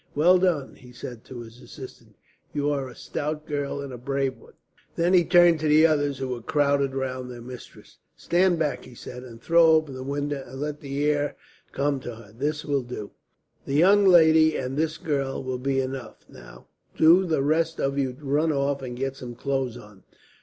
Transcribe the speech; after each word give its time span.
"Well 0.15 0.39
done!" 0.39 0.73
he 0.77 0.93
said 0.93 1.23
to 1.25 1.41
his 1.41 1.61
assistant. 1.61 2.15
"You 2.55 2.71
are 2.71 2.87
a 2.87 2.95
stout 2.95 3.45
girl, 3.45 3.81
and 3.81 3.93
a 3.93 3.99
brave 3.99 4.35
one." 4.39 4.53
Then 4.95 5.13
he 5.13 5.23
turned 5.23 5.59
to 5.59 5.67
the 5.67 5.85
others, 5.85 6.17
who 6.17 6.29
were 6.29 6.41
crowded 6.41 6.95
round 6.95 7.29
their 7.29 7.39
mistress. 7.43 7.99
"Stand 8.15 8.57
back," 8.57 8.85
he 8.85 8.95
said, 8.95 9.21
"and 9.23 9.39
throw 9.39 9.73
open 9.73 9.93
the 9.93 10.01
window 10.01 10.43
and 10.47 10.59
let 10.59 10.79
the 10.81 11.05
air 11.05 11.35
come 11.71 11.99
to 11.99 12.15
her. 12.15 12.33
That 12.35 12.65
will 12.65 12.81
do. 12.81 13.11
"The 13.67 13.75
young 13.75 14.03
lady 14.07 14.57
and 14.57 14.75
this 14.75 14.97
girl 14.97 15.43
will 15.43 15.59
be 15.59 15.79
enough, 15.79 16.25
now. 16.27 16.65
Do 16.97 17.23
the 17.23 17.43
rest 17.43 17.79
of 17.79 17.99
you 17.99 18.17
run 18.19 18.51
off 18.51 18.81
and 18.81 18.97
get 18.97 19.17
some 19.17 19.35
clothes 19.35 19.77
on." 19.77 20.01